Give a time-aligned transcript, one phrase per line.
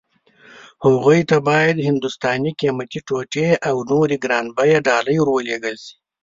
[0.85, 5.75] هغوی ته باید هندوستاني قيمتي ټوټې او نورې ګران بيه ډالۍ ور ولېږي.